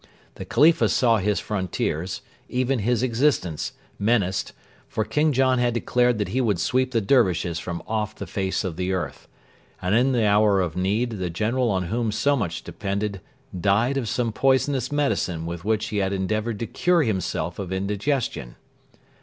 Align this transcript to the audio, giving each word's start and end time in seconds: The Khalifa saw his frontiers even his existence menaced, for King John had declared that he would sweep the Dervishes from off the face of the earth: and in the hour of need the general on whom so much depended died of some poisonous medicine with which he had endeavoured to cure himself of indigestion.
The 0.33 0.45
Khalifa 0.45 0.89
saw 0.89 1.17
his 1.19 1.39
frontiers 1.39 2.23
even 2.49 2.79
his 2.79 3.03
existence 3.03 3.73
menaced, 3.99 4.51
for 4.87 5.05
King 5.05 5.31
John 5.31 5.59
had 5.59 5.75
declared 5.75 6.17
that 6.17 6.29
he 6.29 6.41
would 6.41 6.59
sweep 6.59 6.89
the 6.89 7.01
Dervishes 7.01 7.59
from 7.59 7.83
off 7.85 8.15
the 8.15 8.25
face 8.25 8.63
of 8.63 8.77
the 8.77 8.93
earth: 8.93 9.27
and 9.79 9.93
in 9.93 10.11
the 10.11 10.25
hour 10.25 10.59
of 10.59 10.75
need 10.75 11.11
the 11.19 11.29
general 11.29 11.69
on 11.69 11.83
whom 11.83 12.11
so 12.11 12.35
much 12.35 12.63
depended 12.63 13.21
died 13.55 13.95
of 13.95 14.09
some 14.09 14.31
poisonous 14.31 14.91
medicine 14.91 15.45
with 15.45 15.63
which 15.63 15.89
he 15.89 15.97
had 15.97 16.13
endeavoured 16.13 16.57
to 16.61 16.65
cure 16.65 17.03
himself 17.03 17.59
of 17.59 17.71
indigestion. 17.71 18.55